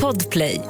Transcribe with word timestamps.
Podplay. 0.00 0.60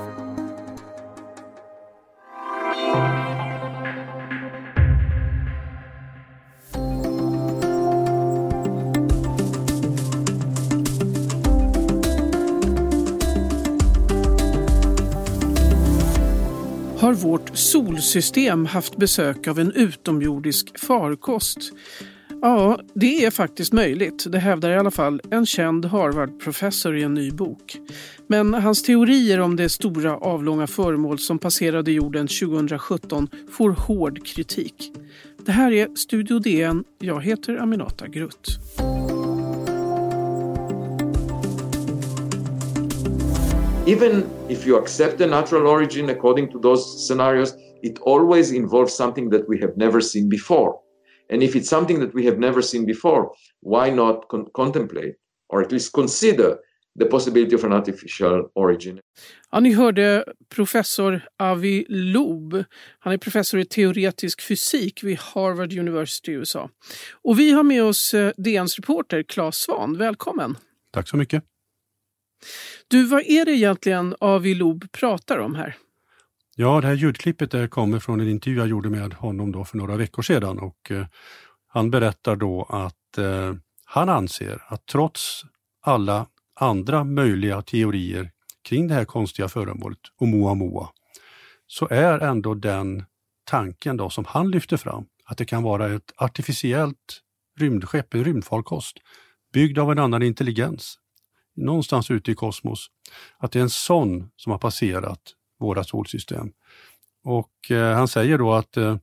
Har 16.98 17.14
vårt 17.14 17.56
solsystem 17.56 18.66
haft 18.66 18.96
besök 18.96 19.48
av 19.48 19.58
en 19.58 19.72
utomjordisk 19.72 20.78
farkost? 20.78 21.58
Ja, 22.44 22.80
det 22.94 23.24
är 23.24 23.30
faktiskt 23.30 23.72
möjligt. 23.72 24.24
Det 24.32 24.38
hävdar 24.38 24.70
i 24.70 24.76
alla 24.76 24.90
fall 24.90 25.20
en 25.30 25.46
känd 25.46 25.84
Harvard-professor 25.84 26.96
i 26.96 27.02
en 27.02 27.14
ny 27.14 27.30
bok. 27.30 27.78
Men 28.26 28.54
hans 28.54 28.82
teorier 28.82 29.40
om 29.40 29.56
det 29.56 29.68
stora 29.68 30.16
avlånga 30.16 30.66
föremål 30.66 31.18
som 31.18 31.38
passerade 31.38 31.92
jorden 31.92 32.28
2017 32.28 33.28
får 33.50 33.70
hård 33.70 34.26
kritik. 34.26 34.92
Det 35.44 35.52
här 35.52 35.72
är 35.72 35.94
Studio 35.94 36.38
DN. 36.38 36.84
Jag 36.98 37.22
heter 37.22 37.56
Aminata 37.56 38.08
Grutt. 38.08 38.58
even 43.86 44.24
if 44.48 44.66
you 44.66 44.78
accept 44.78 45.18
the 45.18 45.26
natural 45.26 45.66
origin 45.66 46.10
according 46.10 46.48
to 46.52 46.60
those 46.60 47.06
scenarios, 47.06 47.54
it 47.82 47.98
always 48.06 48.52
involves 48.52 48.94
something 48.94 49.30
that 49.30 49.48
we 49.48 49.58
have 49.58 49.76
never 49.76 50.00
seen 50.00 50.28
before. 50.28 50.78
And 51.30 51.42
if 51.42 51.56
it's 51.56 51.68
something 51.68 52.00
that 52.00 52.14
we 52.14 52.24
have 52.24 52.38
never 52.38 52.62
seen 52.62 52.86
before, 52.86 53.30
why 53.60 53.90
not 53.90 54.28
con- 54.28 54.46
contemplate 54.52 55.14
or 55.48 55.62
at 55.62 55.72
least 55.72 55.92
consider 55.92 56.56
the 56.98 57.04
possibility 57.04 57.54
of 57.54 57.64
an 57.64 57.72
artificial 57.72 58.50
origin? 58.54 59.00
Ja, 59.50 59.60
ni 59.60 59.74
hörde 59.74 60.24
professor 60.48 61.22
Avi 61.36 61.84
Loeb. 61.88 62.64
Han 62.98 63.12
är 63.12 63.18
professor 63.18 63.60
i 63.60 63.64
teoretisk 63.64 64.40
fysik 64.40 65.04
vid 65.04 65.18
Harvard 65.18 65.72
University 65.72 66.32
i 66.32 66.34
USA. 66.34 66.70
Och 67.22 67.38
vi 67.38 67.52
har 67.52 67.62
med 67.62 67.84
oss 67.84 68.14
eh, 68.14 68.32
DNs 68.36 68.76
reporter 68.76 69.22
Claes 69.22 69.56
Svan. 69.56 69.98
Välkommen! 69.98 70.56
Tack 70.92 71.08
så 71.08 71.16
mycket. 71.16 71.44
Du, 72.88 73.04
vad 73.04 73.22
är 73.22 73.44
det 73.44 73.52
egentligen 73.52 74.16
Avi 74.18 74.54
Loeb 74.54 74.92
pratar 74.92 75.38
om 75.38 75.54
här? 75.54 75.76
Ja, 76.56 76.80
det 76.80 76.86
här 76.86 76.94
ljudklippet 76.94 77.50
det 77.50 77.68
kommer 77.68 77.98
från 77.98 78.20
en 78.20 78.28
intervju 78.28 78.58
jag 78.58 78.68
gjorde 78.68 78.90
med 78.90 79.14
honom 79.14 79.52
då 79.52 79.64
för 79.64 79.76
några 79.76 79.96
veckor 79.96 80.22
sedan 80.22 80.58
och 80.58 80.90
eh, 80.90 81.06
han 81.68 81.90
berättar 81.90 82.36
då 82.36 82.62
att 82.62 83.18
eh, 83.18 83.54
han 83.84 84.08
anser 84.08 84.62
att 84.66 84.86
trots 84.86 85.42
alla 85.82 86.26
andra 86.54 87.04
möjliga 87.04 87.62
teorier 87.62 88.30
kring 88.64 88.88
det 88.88 88.94
här 88.94 89.04
konstiga 89.04 89.48
föremålet, 89.48 89.98
Oumuamua, 90.18 90.88
så 91.66 91.88
är 91.90 92.18
ändå 92.18 92.54
den 92.54 93.04
tanken 93.44 93.96
då 93.96 94.10
som 94.10 94.24
han 94.24 94.50
lyfter 94.50 94.76
fram, 94.76 95.06
att 95.24 95.38
det 95.38 95.44
kan 95.44 95.62
vara 95.62 95.94
ett 95.94 96.12
artificiellt 96.16 97.22
rymdskepp, 97.58 98.14
en 98.14 98.24
rymdfarkost, 98.24 98.96
byggd 99.52 99.78
av 99.78 99.92
en 99.92 99.98
annan 99.98 100.22
intelligens, 100.22 100.98
någonstans 101.56 102.10
ute 102.10 102.32
i 102.32 102.34
kosmos, 102.34 102.86
att 103.38 103.52
det 103.52 103.58
är 103.58 103.62
en 103.62 103.70
sån 103.70 104.30
som 104.36 104.52
har 104.52 104.58
passerat 104.58 105.34
våra 105.62 105.84
solsystem. 105.84 106.52
Och 107.24 107.70
eh, 107.70 107.94
han 107.94 108.08
säger 108.08 108.38
då 108.38 108.52
att 108.52 108.76
eh, 108.76 108.96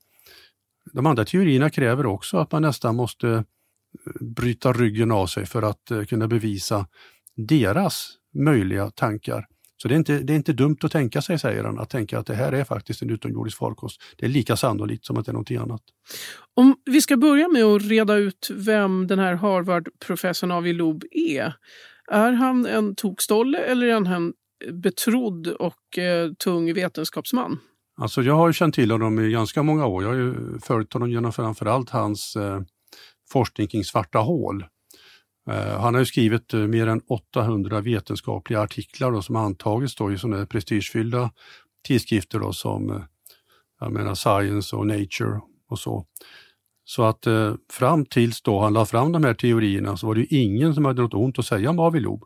de 0.93 1.05
andra 1.05 1.25
teorierna 1.25 1.69
kräver 1.69 2.05
också 2.05 2.37
att 2.37 2.51
man 2.51 2.61
nästan 2.61 2.95
måste 2.95 3.29
eh, 3.29 3.43
bryta 4.21 4.73
ryggen 4.73 5.11
av 5.11 5.27
sig 5.27 5.45
för 5.45 5.61
att 5.61 5.91
eh, 5.91 6.03
kunna 6.03 6.27
bevisa 6.27 6.87
deras 7.35 8.11
möjliga 8.33 8.89
tankar. 8.91 9.45
Så 9.81 9.87
det 9.87 9.93
är, 9.93 9.97
inte, 9.97 10.19
det 10.19 10.33
är 10.33 10.35
inte 10.35 10.53
dumt 10.53 10.77
att 10.83 10.91
tänka 10.91 11.21
sig, 11.21 11.39
säger 11.39 11.63
han, 11.63 11.79
att 11.79 11.89
tänka 11.89 12.19
att 12.19 12.25
det 12.25 12.35
här 12.35 12.51
är 12.51 12.63
faktiskt 12.63 13.01
en 13.01 13.09
utomjordisk 13.09 13.57
farkost. 13.57 14.01
Det 14.17 14.25
är 14.25 14.29
lika 14.29 14.55
sannolikt 14.55 15.05
som 15.05 15.17
att 15.17 15.25
det 15.25 15.31
är 15.31 15.33
någonting 15.33 15.57
annat. 15.57 15.81
Om 16.53 16.75
vi 16.85 17.01
ska 17.01 17.17
börja 17.17 17.47
med 17.47 17.63
att 17.63 17.81
reda 17.81 18.15
ut 18.15 18.51
vem 18.53 19.07
den 19.07 19.19
här 19.19 19.33
Harvard-professorn 19.33 20.51
Avi 20.51 20.73
Loeb 20.73 21.03
är. 21.11 21.53
Är 22.11 22.31
han 22.31 22.65
en 22.65 22.95
tokstolle 22.95 23.57
eller 23.57 23.87
är 23.87 23.93
han 23.93 24.07
en 24.07 24.33
betrodd 24.71 25.47
och 25.47 25.97
eh, 25.97 26.31
tung 26.33 26.73
vetenskapsman? 26.73 27.59
Alltså 27.97 28.21
jag 28.21 28.33
har 28.33 28.47
ju 28.47 28.53
känt 28.53 28.75
till 28.75 28.91
honom 28.91 29.19
i 29.19 29.31
ganska 29.31 29.63
många 29.63 29.85
år. 29.85 30.03
Jag 30.03 30.09
har 30.09 30.17
ju 30.17 30.59
följt 30.63 30.93
honom 30.93 31.11
genom 31.11 31.31
framförallt 31.31 31.89
hans 31.89 32.35
eh, 32.35 32.61
forskning 33.31 33.67
kring 33.67 33.83
svarta 33.83 34.19
hål. 34.19 34.65
Eh, 35.49 35.79
han 35.79 35.93
har 35.93 36.01
ju 36.01 36.05
skrivit 36.05 36.53
eh, 36.53 36.59
mer 36.59 36.87
än 36.87 37.01
800 37.07 37.81
vetenskapliga 37.81 38.61
artiklar 38.61 39.11
då, 39.11 39.21
som 39.21 39.35
antagits 39.35 39.95
då 39.95 40.11
i 40.11 40.17
sådana 40.17 40.45
prestigefyllda 40.45 41.31
tidskrifter 41.87 42.39
då, 42.39 42.53
som 42.53 42.89
eh, 42.89 43.01
jag 43.79 43.91
menar 43.91 44.15
Science 44.15 44.75
och 44.75 44.87
Nature 44.87 45.41
och 45.69 45.79
så. 45.79 46.05
Så 46.83 47.03
att 47.03 47.27
eh, 47.27 47.53
fram 47.71 48.05
tills 48.05 48.41
då 48.41 48.59
han 48.59 48.73
la 48.73 48.85
fram 48.85 49.11
de 49.11 49.23
här 49.23 49.33
teorierna 49.33 49.97
så 49.97 50.07
var 50.07 50.15
det 50.15 50.21
ju 50.21 50.41
ingen 50.41 50.75
som 50.75 50.85
hade 50.85 51.01
något 51.01 51.13
ont 51.13 51.39
att 51.39 51.45
säga 51.45 51.69
om 51.69 51.79
Avi 51.79 51.99
Loeb. 51.99 52.23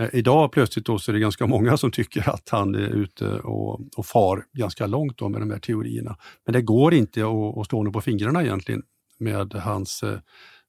Eh, 0.00 0.08
idag 0.12 0.52
plötsligt 0.52 0.86
då 0.86 0.98
så 0.98 1.10
är 1.10 1.12
det 1.12 1.20
ganska 1.20 1.46
många 1.46 1.76
som 1.76 1.90
tycker 1.90 2.30
att 2.30 2.48
han 2.48 2.74
är 2.74 2.88
ute 2.88 3.28
och, 3.28 3.80
och 3.96 4.06
far 4.06 4.44
ganska 4.52 4.86
långt 4.86 5.18
då 5.18 5.28
med 5.28 5.40
de 5.40 5.50
här 5.50 5.58
teorierna. 5.58 6.16
Men 6.44 6.52
det 6.52 6.62
går 6.62 6.94
inte 6.94 7.20
att, 7.20 7.58
att 7.58 7.66
slå 7.66 7.78
honom 7.78 7.92
på 7.92 8.00
fingrarna 8.00 8.42
egentligen 8.42 8.82
med 9.18 9.54
hans, 9.54 10.02
eh, 10.02 10.18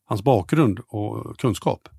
hans 0.05 0.23
bakgrund 0.23 0.79
och 0.87 1.39
kunskap. 1.39 1.89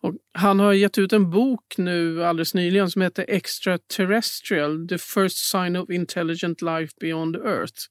Och 0.00 0.14
han 0.32 0.60
har 0.60 0.72
gett 0.72 0.98
ut 0.98 1.12
en 1.12 1.30
bok 1.30 1.74
nu 1.78 2.24
alldeles 2.24 2.54
nyligen 2.54 2.90
som 2.90 3.02
heter 3.02 3.24
Extraterrestrial, 3.28 4.88
The 4.88 4.98
First 4.98 5.36
Sign 5.36 5.76
of 5.76 5.90
Intelligent 5.90 6.62
Life 6.62 6.92
Beyond 7.00 7.36
Earth. 7.36 7.82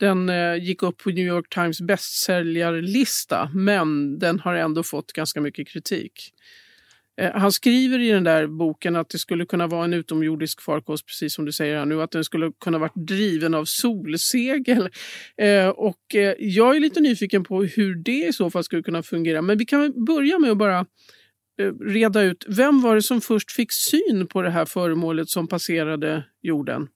Den 0.00 0.28
eh, 0.28 0.54
gick 0.54 0.82
upp 0.82 0.96
på 0.96 1.08
New 1.10 1.26
York 1.26 1.48
Times 1.48 1.80
bästsäljarlista 1.80 3.50
men 3.54 4.18
den 4.18 4.40
har 4.40 4.54
ändå 4.54 4.82
fått 4.82 5.12
ganska 5.12 5.40
mycket 5.40 5.68
kritik. 5.68 6.32
Eh, 7.20 7.32
han 7.34 7.52
skriver 7.52 7.98
i 7.98 8.08
den 8.08 8.24
där 8.24 8.46
boken 8.46 8.96
att 8.96 9.08
det 9.08 9.18
skulle 9.18 9.46
kunna 9.46 9.66
vara 9.66 9.84
en 9.84 9.92
utomjordisk 9.92 10.60
farkost, 10.60 11.06
precis 11.06 11.34
som 11.34 11.44
du 11.44 11.52
säger 11.52 11.78
här 11.78 11.86
nu, 11.86 12.02
att 12.02 12.10
den 12.10 12.24
skulle 12.24 12.52
kunna 12.60 12.78
vara 12.78 12.90
driven 12.94 13.54
av 13.54 13.64
solsegel. 13.64 14.88
Eh, 15.36 15.68
och 15.68 16.14
eh, 16.14 16.34
jag 16.38 16.76
är 16.76 16.80
lite 16.80 17.00
nyfiken 17.00 17.44
på 17.44 17.62
hur 17.62 17.94
det 17.94 18.26
i 18.26 18.32
så 18.32 18.50
fall 18.50 18.64
skulle 18.64 18.82
kunna 18.82 19.02
fungera. 19.02 19.42
Men 19.42 19.58
vi 19.58 19.64
kan 19.64 20.04
börja 20.04 20.38
med 20.38 20.50
att 20.50 20.58
bara 20.58 20.86
reda 21.80 22.22
ut, 22.22 22.44
vem 22.48 22.80
var 22.80 22.94
det 22.94 23.02
som 23.02 23.20
först 23.20 23.52
fick 23.52 23.72
syn 23.72 24.26
på 24.26 24.42
det 24.42 24.50
här 24.50 24.64
föremålet 24.64 25.28
som 25.28 25.48
passerade 25.48 26.24
jorden? 26.42 26.88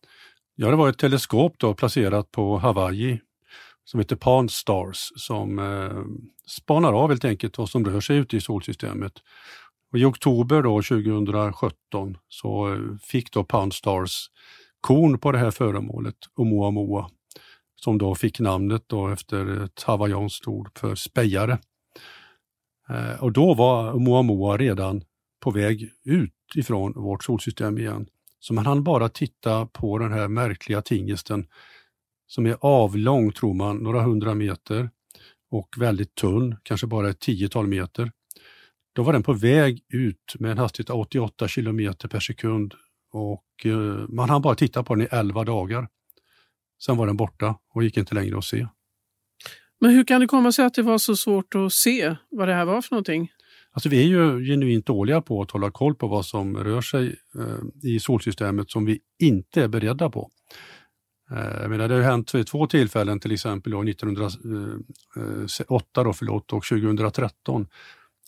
Ja, 0.56 0.70
det 0.70 0.76
var 0.76 0.88
ett 0.88 0.98
teleskop 0.98 1.54
då 1.58 1.74
placerat 1.74 2.30
på 2.30 2.58
Hawaii 2.58 3.20
som 3.84 4.00
heter 4.00 4.16
Pan 4.16 4.48
Stars 4.48 5.08
som 5.16 5.58
eh, 5.58 6.02
spanar 6.46 6.92
av 6.92 7.08
helt 7.08 7.24
enkelt 7.24 7.58
vad 7.58 7.68
som 7.68 7.84
rör 7.84 8.00
sig 8.00 8.16
ute 8.16 8.36
i 8.36 8.40
solsystemet. 8.40 9.12
Och 9.92 9.98
I 9.98 10.04
oktober 10.04 10.62
då 10.62 10.82
2017 10.82 12.16
så 12.28 12.72
eh, 12.72 12.80
fick 13.02 13.32
då 13.32 13.44
Poundstars 13.44 14.30
korn 14.80 15.18
på 15.18 15.32
det 15.32 15.38
här 15.38 15.50
föremålet, 15.50 16.16
Oumuamua, 16.36 17.10
som 17.76 17.98
då 17.98 18.14
fick 18.14 18.40
namnet 18.40 18.84
då 18.86 19.08
efter 19.08 19.64
ett 19.64 19.82
hawaiianskt 19.82 20.48
ord 20.48 20.78
för 20.78 20.94
spejare. 20.94 21.58
Eh, 22.88 23.22
och 23.22 23.32
då 23.32 23.54
var 23.54 23.92
Oumuamua 23.92 24.56
redan 24.56 25.02
på 25.40 25.50
väg 25.50 25.90
ut 26.04 26.32
ifrån 26.54 26.92
vårt 26.92 27.24
solsystem 27.24 27.78
igen. 27.78 28.06
Så 28.40 28.54
man 28.54 28.66
hann 28.66 28.84
bara 28.84 29.08
titta 29.08 29.66
på 29.66 29.98
den 29.98 30.12
här 30.12 30.28
märkliga 30.28 30.82
tingesten 30.82 31.46
som 32.26 32.46
är 32.46 32.56
avlång, 32.60 33.32
tror 33.32 33.54
man, 33.54 33.76
några 33.76 34.02
hundra 34.02 34.34
meter 34.34 34.90
och 35.50 35.68
väldigt 35.78 36.14
tunn, 36.14 36.56
kanske 36.62 36.86
bara 36.86 37.10
ett 37.10 37.20
tiotal 37.20 37.66
meter. 37.66 38.12
Då 38.98 39.04
var 39.04 39.12
den 39.12 39.22
på 39.22 39.32
väg 39.32 39.82
ut 39.88 40.34
med 40.38 40.50
en 40.50 40.58
hastighet 40.58 40.90
av 40.90 41.00
88 41.00 41.48
kilometer 41.48 42.08
per 42.08 42.20
sekund 42.20 42.74
och 43.12 43.44
eh, 43.64 44.08
man 44.08 44.30
hann 44.30 44.42
bara 44.42 44.54
titta 44.54 44.82
på 44.82 44.94
den 44.94 45.04
i 45.04 45.08
11 45.10 45.44
dagar. 45.44 45.88
Sen 46.86 46.96
var 46.96 47.06
den 47.06 47.16
borta 47.16 47.54
och 47.74 47.84
gick 47.84 47.96
inte 47.96 48.14
längre 48.14 48.38
att 48.38 48.44
se. 48.44 48.66
Men 49.80 49.90
hur 49.90 50.04
kan 50.04 50.20
det 50.20 50.26
komma 50.26 50.52
sig 50.52 50.64
att 50.64 50.74
det 50.74 50.82
var 50.82 50.98
så 50.98 51.16
svårt 51.16 51.54
att 51.54 51.72
se 51.72 52.16
vad 52.30 52.48
det 52.48 52.54
här 52.54 52.64
var 52.64 52.82
för 52.82 52.94
någonting? 52.94 53.32
Alltså 53.72 53.88
vi 53.88 54.02
är 54.02 54.06
ju 54.06 54.44
genuint 54.44 54.86
dåliga 54.86 55.20
på 55.20 55.42
att 55.42 55.50
hålla 55.50 55.70
koll 55.70 55.94
på 55.94 56.08
vad 56.08 56.26
som 56.26 56.56
rör 56.56 56.80
sig 56.80 57.16
eh, 57.38 57.58
i 57.82 58.00
solsystemet 58.00 58.70
som 58.70 58.84
vi 58.84 59.00
inte 59.18 59.62
är 59.62 59.68
beredda 59.68 60.10
på. 60.10 60.30
Eh, 61.30 61.60
jag 61.60 61.70
menar, 61.70 61.88
det 61.88 61.94
har 61.94 62.02
hänt 62.02 62.34
vid 62.34 62.46
två 62.46 62.66
tillfällen, 62.66 63.20
till 63.20 63.32
exempel 63.32 63.88
1908 63.88 66.04
då, 66.04 66.12
förlåt, 66.12 66.52
och 66.52 66.64
2013 66.64 67.66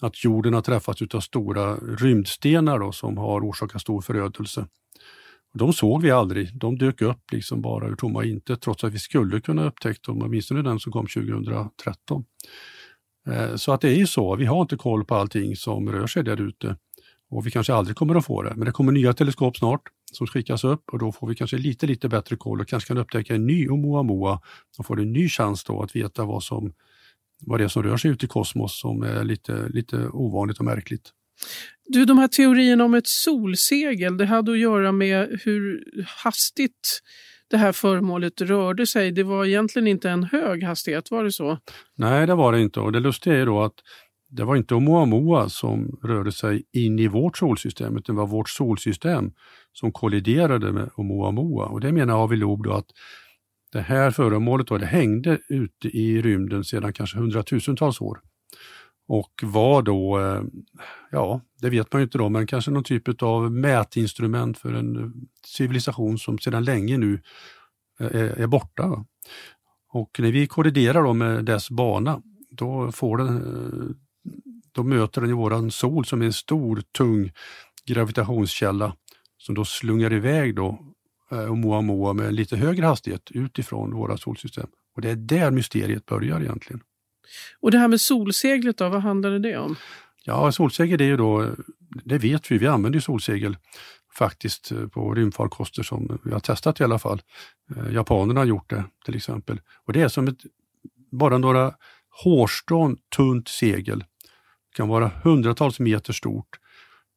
att 0.07 0.25
jorden 0.25 0.55
har 0.55 0.63
träffats 0.63 1.03
av 1.15 1.21
stora 1.21 1.77
rymdstenar 1.77 2.79
då, 2.79 2.93
som 2.93 3.19
har 3.19 3.41
orsakat 3.41 3.83
stor 3.83 4.01
förödelse. 4.01 4.67
De 5.55 5.73
såg 5.73 6.03
vi 6.03 6.11
aldrig, 6.11 6.57
de 6.59 6.79
dök 6.79 7.03
upp 7.03 7.33
liksom 7.33 7.63
bara 7.63 7.89
ur 7.89 7.97
tomma 7.97 8.25
intet 8.25 8.61
trots 8.61 8.85
att 8.85 8.93
vi 8.93 8.99
skulle 8.99 9.41
kunna 9.41 9.67
upptäckt 9.67 10.05
dem, 10.05 10.23
åtminstone 10.23 10.63
den 10.63 10.81
som 10.81 10.93
kom 10.93 11.07
2013. 11.07 12.25
Eh, 13.27 13.57
så 13.57 13.73
att 13.73 13.81
det 13.81 13.89
är 13.89 13.95
ju 13.95 14.07
så, 14.07 14.37
vi 14.37 14.45
har 14.45 14.63
inte 14.63 14.77
koll 14.77 15.05
på 15.05 15.15
allting 15.15 15.57
som 15.57 15.93
rör 15.93 16.07
sig 16.07 16.25
där 16.25 16.41
ute. 16.41 16.77
Och 17.31 17.47
vi 17.47 17.51
kanske 17.51 17.75
aldrig 17.75 17.97
kommer 17.97 18.15
att 18.15 18.25
få 18.25 18.43
det, 18.43 18.55
men 18.57 18.67
det 18.67 18.73
kommer 18.73 18.93
nya 18.93 19.13
teleskop 19.13 19.57
snart 19.57 19.83
som 20.13 20.27
skickas 20.27 20.65
upp 20.65 20.83
och 20.93 20.99
då 20.99 21.13
får 21.13 21.27
vi 21.27 21.35
kanske 21.35 21.57
lite, 21.59 21.87
lite 21.87 22.09
bättre 22.09 22.37
koll 22.37 22.61
och 22.61 22.69
kanske 22.69 22.89
kan 22.89 22.99
upptäcka 22.99 23.35
en 23.35 23.47
ny 23.47 23.69
Oumuamua 23.69 24.41
och 24.79 24.87
får 24.87 25.01
en 25.01 25.13
ny 25.13 25.29
chans 25.29 25.65
då 25.65 25.83
att 25.83 25.97
veta 25.97 26.25
vad, 26.25 26.43
som, 26.43 26.73
vad 27.41 27.61
det 27.61 27.65
är 27.65 27.69
som 27.69 27.83
rör 27.83 27.97
sig 27.97 28.11
ute 28.11 28.25
i 28.25 28.29
kosmos 28.29 28.81
som 28.81 29.03
är 29.03 29.25
lite, 29.25 29.69
lite 29.69 29.97
ovanligt 30.13 30.59
och 30.59 30.65
märkligt. 30.65 31.11
Du, 31.87 32.05
de 32.05 32.19
här 32.19 32.29
teorierna 32.29 32.85
om 32.85 32.95
ett 32.95 33.07
solsegel, 33.07 34.17
det 34.17 34.27
hade 34.27 34.53
att 34.53 34.59
göra 34.59 34.93
med 34.93 35.41
hur 35.45 35.85
hastigt 36.25 37.01
det 37.51 37.57
här 37.57 37.73
föremålet 37.73 38.41
rörde 38.41 38.87
sig. 38.87 39.13
Det 39.13 39.23
var 39.23 39.45
egentligen 39.45 39.87
inte 39.87 40.11
en 40.11 40.25
hög 40.25 40.65
hastighet, 40.65 41.11
var 41.11 41.25
det 41.25 41.33
så? 41.33 41.59
Nej, 41.97 42.27
det 42.27 42.35
var 42.35 42.53
det 42.53 42.61
inte 42.61 42.81
och 42.81 42.93
det 42.93 43.01
lustiga 43.01 43.37
är 43.37 43.47
då 43.47 43.63
att 43.63 43.75
det 44.31 44.45
var 44.45 44.57
inte 44.57 44.75
Oumuamua 44.75 45.49
som 45.49 45.99
rörde 46.03 46.33
sig 46.33 46.63
in 46.73 46.99
i 46.99 47.09
vårt 47.09 47.39
solsystem, 47.39 47.97
utan 47.97 48.15
det 48.15 48.21
var 48.21 48.29
vårt 48.29 48.49
solsystem 48.49 49.33
som 49.73 49.93
kolliderade 49.93 50.73
med 50.73 50.91
Oumuamua. 50.97 51.65
Och 51.65 51.81
det 51.81 51.93
menar 51.93 52.23
Avi 52.23 52.37
Loeb 52.37 52.65
då 52.65 52.73
att 52.73 52.87
det 53.73 53.81
här 53.81 54.11
föremålet 54.11 54.67
då, 54.67 54.79
det 54.79 54.87
hängde 54.87 55.39
ute 55.49 55.89
i 55.89 56.23
rymden 56.23 56.65
sedan 56.65 56.93
kanske 56.93 57.19
hundratusentals 57.19 58.01
år. 58.01 58.21
Och 59.09 59.33
var 59.43 59.83
då, 59.83 60.21
eh, 60.21 60.43
ja 61.11 61.41
det 61.61 61.71
vet 61.71 61.93
man 61.93 62.01
ju 62.01 62.05
inte 62.05 62.19
då, 62.19 62.29
men 62.29 62.47
kanske 62.47 62.71
någon 62.71 62.85
typ 62.85 63.23
av 63.23 63.53
mätinstrument 63.53 64.59
för 64.59 64.73
en 64.73 64.97
eh, 64.97 65.11
civilisation 65.47 66.19
som 66.19 66.39
sedan 66.39 66.65
länge 66.65 66.99
nu 66.99 67.23
eh, 68.01 68.07
är, 68.07 68.41
är 68.41 68.47
borta. 68.47 69.05
Och 69.93 70.21
när 70.21 70.33
vi 70.33 70.47
kolliderar 70.47 71.03
då 71.03 71.13
med 71.13 71.45
dess 71.45 71.71
bana, 71.71 72.23
då 72.51 72.93
får 72.93 73.17
den 73.17 73.97
då 74.73 74.83
möter 74.83 75.21
den 75.21 75.31
ju 75.31 75.37
våran 75.37 75.71
sol 75.71 76.05
som 76.05 76.23
är 76.23 76.27
en 76.27 76.33
stor 76.33 76.83
tung 76.99 77.33
gravitationskälla 77.87 78.97
som 79.39 79.55
då 79.55 79.65
slungar 79.65 80.13
iväg 80.13 80.55
då 80.55 80.90
eh, 81.31 81.53
Oumuamua 81.53 82.13
med 82.13 82.35
lite 82.35 82.57
högre 82.57 82.87
hastighet 82.87 83.31
utifrån 83.31 83.95
våra 83.95 84.17
solsystem. 84.17 84.67
Och 84.97 85.03
det 85.03 85.11
är 85.11 85.17
där 85.17 85.51
mysteriet 85.51 86.07
börjar 86.07 86.41
egentligen. 86.41 86.81
Och 87.61 87.71
det 87.71 87.79
här 87.79 87.89
med 87.89 88.01
solseglet 88.01 88.77
då, 88.77 88.89
vad 88.89 89.03
handlade 89.03 89.39
det 89.39 89.59
om? 89.59 89.77
Ja, 90.25 90.53
solsegel 90.53 90.99
det 90.99 91.05
är 91.05 91.09
ju 91.09 91.17
då, 91.17 91.47
det 92.05 92.19
vet 92.19 92.51
vi, 92.51 92.59
vi 92.59 92.67
använder 92.67 93.01
solsegel 93.01 93.57
faktiskt 94.15 94.73
eh, 94.73 94.87
på 94.87 95.15
rymdfarkoster 95.15 95.83
som 95.83 96.19
vi 96.25 96.33
har 96.33 96.41
testat 96.41 96.81
i 96.81 96.85
alla 96.85 96.99
fall. 96.99 97.23
Eh, 97.77 97.93
japanerna 97.95 98.41
har 98.41 98.45
gjort 98.45 98.71
det 98.71 98.85
till 99.05 99.17
exempel. 99.17 99.61
Och 99.87 99.93
det 99.93 100.01
är 100.01 100.09
som 100.09 100.29
ett, 100.29 100.39
bara 101.11 101.39
några 101.39 101.75
hårstrån 102.25 102.97
tunt 103.17 103.49
segel 103.49 104.05
kan 104.77 104.89
vara 104.89 105.11
hundratals 105.25 105.81
meter 105.81 106.13
stort 106.13 106.60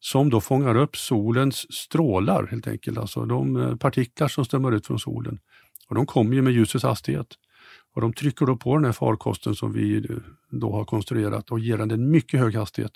som 0.05 0.29
då 0.29 0.41
fångar 0.41 0.75
upp 0.75 0.97
solens 0.97 1.73
strålar 1.73 2.47
helt 2.47 2.67
enkelt, 2.67 2.97
alltså 2.97 3.25
de 3.25 3.55
eh, 3.55 3.75
partiklar 3.75 4.27
som 4.27 4.45
strömmar 4.45 4.71
ut 4.71 4.88
från 4.88 5.00
solen. 5.00 5.39
Och 5.89 5.95
de 5.95 6.05
kommer 6.05 6.35
ju 6.35 6.41
med 6.41 6.53
ljusets 6.53 6.83
hastighet. 6.83 7.27
Och 7.95 8.01
de 8.01 8.13
trycker 8.13 8.45
då 8.45 8.57
på 8.57 8.75
den 8.75 8.85
här 8.85 8.91
farkosten 8.91 9.55
som 9.55 9.73
vi 9.73 9.97
eh, 9.97 10.15
då 10.50 10.71
har 10.71 10.85
konstruerat 10.85 11.51
och 11.51 11.59
ger 11.59 11.77
den 11.77 11.91
en 11.91 12.11
mycket 12.11 12.39
hög 12.39 12.55
hastighet. 12.55 12.91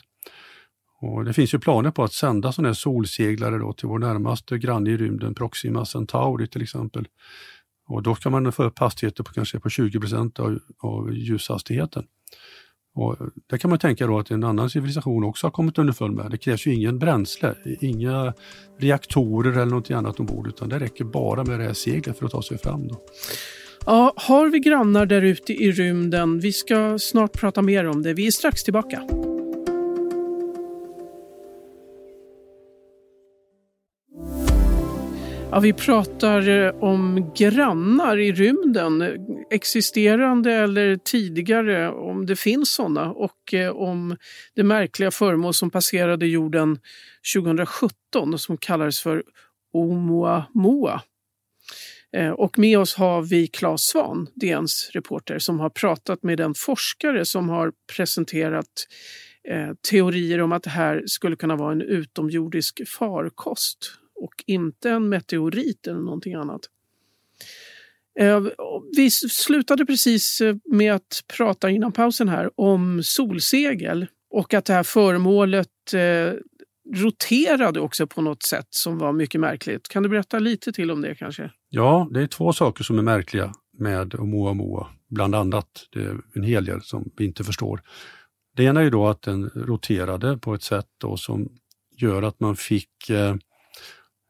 Och 1.01 1.25
det 1.25 1.33
finns 1.33 1.53
ju 1.53 1.59
planer 1.59 1.91
på 1.91 2.03
att 2.03 2.13
sända 2.13 2.51
sådana 2.51 2.69
här 2.69 2.73
solseglare 2.73 3.57
då 3.57 3.73
till 3.73 3.87
vår 3.87 3.99
närmaste 3.99 4.57
granne 4.57 4.89
i 4.89 4.97
rymden, 4.97 5.35
Proxima 5.35 5.85
Centauri 5.85 6.47
till 6.47 6.61
exempel. 6.61 7.07
Och 7.87 8.03
då 8.03 8.15
kan 8.15 8.31
man 8.31 8.51
få 8.51 8.63
upp 8.63 8.79
hastigheter 8.79 9.23
på 9.23 9.33
kanske 9.33 9.59
på 9.59 9.69
20 9.69 10.15
av, 10.15 10.59
av 10.79 11.13
ljushastigheten. 11.13 12.05
Och 12.97 13.15
där 13.49 13.57
kan 13.57 13.69
man 13.69 13.79
tänka 13.79 14.07
då 14.07 14.19
att 14.19 14.31
en 14.31 14.43
annan 14.43 14.69
civilisation 14.69 15.23
också 15.23 15.47
har 15.47 15.51
kommit 15.51 15.77
underfund 15.77 16.15
med. 16.15 16.31
Det 16.31 16.37
krävs 16.37 16.67
ju 16.67 16.73
ingen 16.73 16.99
bränsle, 16.99 17.55
inga 17.81 18.33
reaktorer 18.79 19.51
eller 19.51 19.65
något 19.65 19.91
annat 19.91 20.19
ombord 20.19 20.47
utan 20.47 20.69
det 20.69 20.79
räcker 20.79 21.03
bara 21.05 21.43
med 21.43 21.59
det 21.59 21.65
här 21.65 21.73
seglet 21.73 22.17
för 22.17 22.25
att 22.25 22.31
ta 22.31 22.41
sig 22.41 22.57
fram. 22.57 22.87
Då. 22.87 22.99
Ja, 23.85 24.13
har 24.15 24.49
vi 24.49 24.59
grannar 24.59 25.05
där 25.05 25.21
ute 25.21 25.53
i 25.53 25.71
rymden? 25.71 26.39
Vi 26.39 26.53
ska 26.53 26.99
snart 26.99 27.39
prata 27.39 27.61
mer 27.61 27.87
om 27.87 28.03
det. 28.03 28.13
Vi 28.13 28.27
är 28.27 28.31
strax 28.31 28.63
tillbaka. 28.63 29.01
Ja, 35.51 35.59
vi 35.59 35.73
pratar 35.73 36.49
eh, 36.49 36.75
om 36.83 37.31
grannar 37.35 38.17
i 38.17 38.31
rymden, 38.31 39.03
existerande 39.51 40.53
eller 40.53 40.95
tidigare, 40.95 41.91
om 41.91 42.25
det 42.25 42.35
finns 42.35 42.73
sådana 42.73 43.11
och 43.11 43.53
eh, 43.53 43.69
om 43.69 44.17
det 44.55 44.63
märkliga 44.63 45.11
föremål 45.11 45.53
som 45.53 45.69
passerade 45.69 46.27
jorden 46.27 46.79
2017 47.35 48.39
som 48.39 48.57
kallades 48.57 49.01
för 49.01 49.23
Oumuamua. 49.73 51.01
Eh, 52.15 52.29
och 52.29 52.59
med 52.59 52.79
oss 52.79 52.95
har 52.95 53.21
vi 53.21 53.47
Claes 53.47 53.81
Svan, 53.81 54.27
DNs 54.35 54.89
reporter, 54.93 55.39
som 55.39 55.59
har 55.59 55.69
pratat 55.69 56.23
med 56.23 56.37
den 56.37 56.53
forskare 56.53 57.25
som 57.25 57.49
har 57.49 57.71
presenterat 57.95 58.87
teorier 59.89 60.41
om 60.41 60.51
att 60.51 60.63
det 60.63 60.69
här 60.69 61.03
skulle 61.05 61.35
kunna 61.35 61.55
vara 61.55 61.71
en 61.71 61.81
utomjordisk 61.81 62.81
farkost 62.87 63.99
och 64.17 64.43
inte 64.45 64.89
en 64.89 65.09
meteorit 65.09 65.87
eller 65.87 65.99
någonting 65.99 66.33
annat. 66.33 66.61
Eh, 68.19 68.43
vi 68.95 69.11
slutade 69.11 69.85
precis 69.85 70.41
eh, 70.41 70.55
med 70.65 70.93
att 70.93 71.23
prata 71.37 71.69
innan 71.69 71.91
pausen 71.91 72.29
här 72.29 72.49
om 72.55 73.03
solsegel 73.03 74.07
och 74.29 74.53
att 74.53 74.65
det 74.65 74.73
här 74.73 74.83
föremålet 74.83 75.93
eh, 75.93 76.33
roterade 76.95 77.79
också 77.79 78.07
på 78.07 78.21
något 78.21 78.43
sätt 78.43 78.67
som 78.69 78.97
var 78.97 79.13
mycket 79.13 79.41
märkligt. 79.41 79.87
Kan 79.87 80.03
du 80.03 80.09
berätta 80.09 80.39
lite 80.39 80.71
till 80.71 80.91
om 80.91 81.01
det 81.01 81.15
kanske? 81.15 81.51
Ja, 81.69 82.09
det 82.11 82.21
är 82.21 82.27
två 82.27 82.53
saker 82.53 82.83
som 82.83 82.99
är 82.99 83.03
märkliga 83.03 83.53
med 83.77 84.15
Oumuamua, 84.15 84.87
bland 85.09 85.35
annat. 85.35 85.87
Det 85.91 85.99
är 85.99 86.17
en 86.35 86.43
hel 86.43 86.65
del 86.65 86.81
som 86.81 87.11
vi 87.17 87.25
inte 87.25 87.43
förstår. 87.43 87.81
Det 88.55 88.63
ena 88.63 88.79
är 88.79 88.83
ju 88.83 88.89
då 88.89 89.07
att 89.07 89.21
den 89.21 89.49
roterade 89.49 90.37
på 90.37 90.53
ett 90.53 90.63
sätt 90.63 90.87
då 90.97 91.17
som 91.17 91.49
gör 91.97 92.23
att 92.23 92.39
man 92.39 92.55
fick 92.55 93.09
eh, 93.09 93.35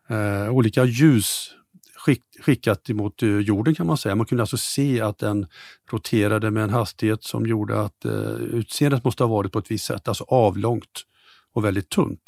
eh, 0.09 0.49
olika 0.49 0.85
ljus 0.85 1.53
skick, 2.07 2.23
skickat 2.41 2.89
emot 2.89 3.23
eh, 3.23 3.29
jorden 3.29 3.75
kan 3.75 3.87
man 3.87 3.97
säga. 3.97 4.15
Man 4.15 4.25
kunde 4.25 4.43
alltså 4.43 4.57
se 4.57 5.01
att 5.01 5.17
den 5.17 5.47
roterade 5.91 6.51
med 6.51 6.63
en 6.63 6.69
hastighet 6.69 7.23
som 7.23 7.45
gjorde 7.45 7.81
att 7.81 8.05
eh, 8.05 8.31
utseendet 8.31 9.03
måste 9.03 9.23
ha 9.23 9.29
varit 9.29 9.51
på 9.51 9.59
ett 9.59 9.71
visst 9.71 9.85
sätt, 9.85 10.07
alltså 10.07 10.23
avlångt 10.27 11.03
och 11.53 11.65
väldigt 11.65 11.89
tunt. 11.89 12.21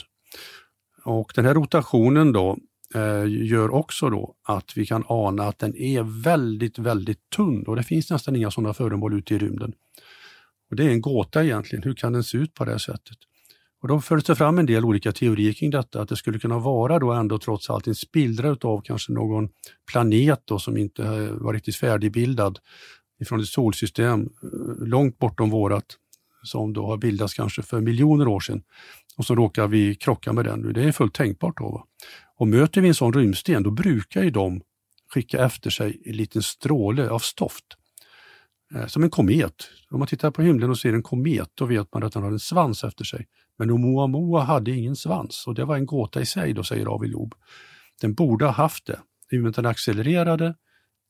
Och 1.06 1.32
den 1.36 1.46
här 1.46 1.54
rotationen 1.54 2.32
då 2.32 2.58
eh, 2.96 3.26
gör 3.28 3.70
också 3.70 4.10
då 4.10 4.36
att 4.44 4.78
vi 4.78 4.86
kan 4.86 5.04
ana 5.08 5.44
att 5.44 5.60
den 5.60 5.76
är 5.76 6.24
väldigt, 6.24 6.80
väldigt 6.80 7.30
tunn 7.36 7.64
och 7.68 7.76
det 7.76 7.84
finns 7.84 8.10
nästan 8.12 8.36
inga 8.36 8.52
sådana 8.52 8.74
föremål 8.74 9.14
ute 9.14 9.36
i 9.36 9.38
rymden. 9.38 9.74
Och 10.70 10.76
Det 10.76 10.84
är 10.84 10.90
en 10.90 11.02
gåta 11.02 11.44
egentligen, 11.44 11.84
hur 11.84 11.94
kan 11.94 12.14
den 12.14 12.24
se 12.24 12.38
ut 12.38 12.54
på 12.54 12.66
det 12.66 12.72
här 12.72 12.78
sättet? 12.78 13.18
Och 13.82 13.88
då 13.88 14.02
fördes 14.02 14.24
det 14.24 14.36
fram 14.36 14.60
en 14.60 14.66
del 14.66 14.86
olika 14.86 15.12
teorier 15.12 15.54
kring 15.54 15.70
detta, 15.70 16.02
att 16.02 16.10
det 16.10 16.16
skulle 16.16 16.40
kunna 16.40 16.60
vara 16.60 17.00
då 17.00 17.12
ändå 17.12 17.40
trots 17.40 17.70
allt 17.70 17.88
en 17.88 17.96
spillra 17.96 18.58
av 18.62 18.82
kanske 18.82 19.12
någon 19.12 19.50
planet 19.92 20.42
då 20.46 20.60
som 20.60 20.78
inte 20.78 21.04
eh, 21.04 21.32
var 21.32 21.54
riktigt 21.54 21.76
färdigbildad 21.76 22.60
ifrån 23.22 23.40
ett 23.40 23.48
solsystem 23.48 24.22
eh, 24.22 24.88
långt 24.88 25.20
bortom 25.20 25.50
vårat 25.50 25.86
som 26.44 26.74
då 26.74 26.86
har 26.86 26.98
bildats 26.98 27.34
kanske 27.34 27.62
för 27.62 27.82
miljoner 27.82 28.28
år 28.28 28.40
sedan 28.40 28.64
och 29.18 29.26
så 29.26 29.36
råkar 29.36 29.68
vi 29.68 29.96
krocka 29.96 30.34
med 30.34 30.46
den. 30.46 30.74
Det 30.74 30.84
är 30.84 30.92
fullt 30.92 31.14
tänkbart. 31.14 31.58
Då, 31.58 31.70
va? 31.70 31.86
Och 32.36 32.48
möter 32.48 32.82
vi 32.82 32.88
en 32.88 32.96
sån 32.96 33.14
rymdsten 33.14 33.64
då 33.64 33.72
brukar 33.72 34.24
ju 34.24 34.30
de 34.30 34.62
skicka 35.14 35.46
efter 35.46 35.70
sig 35.70 36.02
en 36.06 36.16
liten 36.16 36.42
stråle 36.42 37.10
av 37.10 37.20
stoft. 37.20 37.66
Eh, 38.76 38.88
som 38.88 39.04
en 39.04 39.10
komet. 39.10 39.70
Om 39.90 40.00
man 40.00 40.08
tittar 40.08 40.32
på 40.32 40.42
himlen 40.42 40.70
och 40.70 40.78
ser 40.78 40.94
en 40.94 41.04
komet 41.04 41.50
då 41.54 41.66
vet 41.66 41.94
man 41.94 42.04
att 42.04 42.14
den 42.14 42.24
har 42.24 42.32
en 42.32 42.40
svans 42.40 42.84
efter 42.84 43.04
sig. 43.04 43.28
Men 43.58 43.72
Oumuamua 43.72 44.42
hade 44.42 44.72
ingen 44.72 44.96
svans 44.96 45.48
och 45.48 45.56
det 45.56 45.66
var 45.66 45.76
en 45.76 45.86
gåta 45.86 46.22
i 46.22 46.26
sig 46.26 46.54
då, 46.54 46.64
säger 46.64 46.86
Avi 46.86 47.08
Loeb. 47.08 47.34
Den 48.02 48.14
borde 48.14 48.46
ha 48.46 48.52
haft 48.52 48.86
det. 48.86 49.00
I 49.32 49.38
och 49.38 49.42
med 49.42 49.50
att 49.50 49.56
den 49.56 49.66
accelererade 49.66 50.56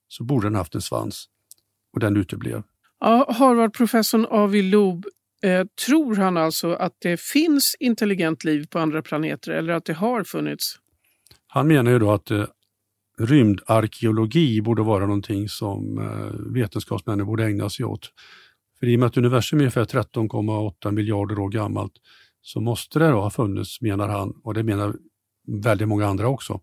så 0.08 0.24
borde 0.24 0.48
den 0.48 0.56
haft 0.56 0.75
en 0.75 0.82
svans 0.82 1.25
och 1.94 2.00
den 2.00 2.18
uteblev. 2.18 2.63
Ja, 3.00 3.25
Harvard-professorn 3.30 4.25
Avi 4.30 4.62
Loeb, 4.62 5.06
eh, 5.44 5.68
tror 5.88 6.16
han 6.16 6.38
alltså 6.38 6.74
att 6.74 6.94
det 7.00 7.20
finns 7.20 7.75
intelligent 7.80 8.44
liv 8.44 8.68
på 8.70 8.80
andra 8.80 9.01
planeter 9.01 9.51
eller 9.51 9.74
att 9.74 9.86
det 9.86 9.94
har 9.94 10.24
funnits? 10.24 10.80
Han 11.48 11.68
menar 11.68 11.92
ju 11.92 12.00
då 12.00 12.12
att 12.12 12.32
eh, 12.32 12.46
rymdarkeologi 13.20 14.62
borde 14.62 14.82
vara 14.82 15.06
någonting 15.06 15.50
som 15.50 15.98
eh, 15.98 16.54
vetenskapsmännen 16.54 17.26
borde 17.26 17.46
ägna 17.46 17.70
sig 17.70 17.86
åt. 17.86 18.12
För 18.80 18.88
i 18.88 18.96
och 18.96 19.00
med 19.00 19.08
att 19.08 19.18
universum 19.18 19.60
är 19.60 19.64
ungefär 19.64 19.86
13,8 19.86 20.92
miljarder 20.92 21.40
år 21.40 21.50
gammalt 21.50 21.94
så 22.42 22.62
måste 22.62 23.00
det 23.00 23.10
då 23.10 23.22
ha 23.22 23.30
funnits, 23.30 23.82
menar 23.82 24.08
han, 24.08 24.34
och 24.44 24.54
det 24.54 24.64
menar 24.64 24.96
väldigt 25.48 25.88
många 25.88 26.08
andra 26.08 26.28
också, 26.28 26.62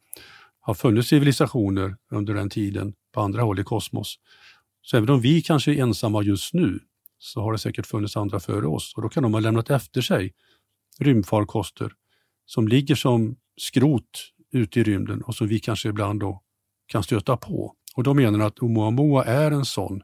ha 0.60 0.74
funnits 0.74 1.08
civilisationer 1.08 1.96
under 2.10 2.34
den 2.34 2.50
tiden 2.50 2.94
på 3.14 3.20
andra 3.20 3.42
håll 3.42 3.58
i 3.58 3.64
kosmos. 3.64 4.18
Så 4.82 4.96
även 4.96 5.10
om 5.10 5.20
vi 5.20 5.42
kanske 5.42 5.72
är 5.72 5.82
ensamma 5.82 6.22
just 6.22 6.54
nu 6.54 6.80
så 7.18 7.40
har 7.40 7.52
det 7.52 7.58
säkert 7.58 7.86
funnits 7.86 8.16
andra 8.16 8.40
före 8.40 8.66
oss 8.66 8.92
och 8.96 9.02
då 9.02 9.08
kan 9.08 9.22
de 9.22 9.34
ha 9.34 9.40
lämnat 9.40 9.70
efter 9.70 10.00
sig 10.00 10.34
rymdfarkoster 11.00 11.92
som 12.46 12.68
ligger 12.68 12.94
som 12.94 13.36
skrot 13.56 14.32
ute 14.52 14.80
i 14.80 14.82
rymden 14.82 15.22
och 15.22 15.34
som 15.34 15.48
vi 15.48 15.58
kanske 15.58 15.88
ibland 15.88 16.20
då 16.20 16.42
kan 16.86 17.02
stöta 17.02 17.36
på. 17.36 17.74
Och 17.96 18.02
då 18.02 18.14
menar 18.14 18.38
han 18.38 18.46
att 18.46 18.58
Oumuamua 18.58 19.24
är 19.24 19.50
en 19.50 19.64
sån 19.64 20.02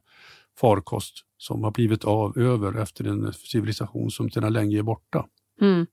farkost 0.61 1.15
som 1.39 1.65
har 1.65 1.71
blivit 1.71 2.05
av 2.05 2.39
över 2.39 2.83
efter 2.83 3.05
en 3.05 3.33
civilisation 3.33 4.11
som 4.11 4.31
sedan 4.31 4.53
länge 4.53 4.79
är 4.79 4.83
borta. 4.83 5.27
Mm. 5.61 5.87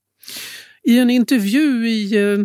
I 0.82 0.98
en 0.98 1.10
intervju 1.10 1.88
i 1.88 2.32
eh, 2.32 2.38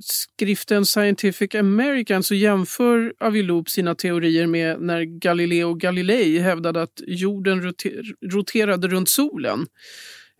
skriften 0.00 0.86
Scientific 0.86 1.54
American 1.54 2.22
så 2.22 2.34
jämför 2.34 3.14
Aviloop 3.18 3.70
sina 3.70 3.94
teorier 3.94 4.46
med 4.46 4.80
när 4.80 5.02
Galileo 5.02 5.74
Galilei 5.74 6.38
hävdade 6.38 6.82
att 6.82 7.00
jorden 7.06 7.62
roter 7.62 8.02
roterade 8.32 8.88
runt 8.88 9.08
solen. 9.08 9.66